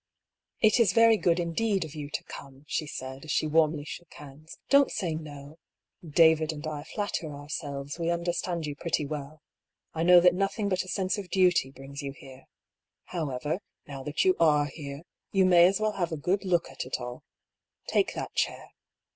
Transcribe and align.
"It 0.67 0.79
is 0.79 0.93
very 0.93 1.15
good, 1.15 1.39
indeed, 1.39 1.85
of 1.85 1.93
you 1.93 2.09
to 2.09 2.23
come," 2.23 2.65
she 2.67 2.87
said, 2.87 3.23
as 3.25 3.29
she 3.29 3.45
warmly 3.45 3.83
shook 3.85 4.11
hands. 4.15 4.57
^' 4.67 4.67
Don't 4.67 4.89
say, 4.89 5.13
No! 5.13 5.59
David 6.03 6.51
and 6.51 6.65
I 6.65 6.81
flatter 6.85 7.31
ourselves 7.31 7.99
we 7.99 8.09
understand 8.09 8.65
you 8.65 8.75
pretty 8.75 9.05
well. 9.05 9.43
I 9.93 10.01
know 10.01 10.19
that 10.19 10.33
nothing 10.33 10.69
but 10.69 10.81
a 10.83 10.87
sense 10.87 11.19
of 11.19 11.29
duty 11.29 11.69
brings 11.69 12.01
you 12.01 12.15
170 12.19 12.41
DR. 12.41 12.45
PAULL'S 13.11 13.11
THEORY. 13.11 13.11
here. 13.11 13.51
However, 13.51 13.61
now 13.85 14.03
that 14.03 14.25
you 14.25 14.35
are 14.39 14.65
here, 14.65 15.03
you 15.31 15.45
may 15.45 15.67
as 15.67 15.79
well 15.79 15.91
have 15.91 16.11
a 16.11 16.17
good 16.17 16.45
look 16.45 16.71
at 16.71 16.83
it 16.83 16.99
all. 16.99 17.21
Take 17.87 18.15
that 18.15 18.33
chair. 18.33 18.69